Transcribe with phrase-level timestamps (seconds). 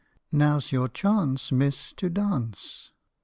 [0.31, 2.91] "Now 's your chance, Miss, to dance.